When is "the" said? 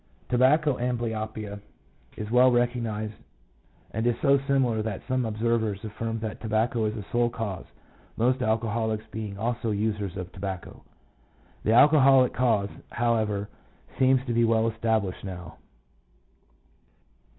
6.95-7.05, 11.63-11.73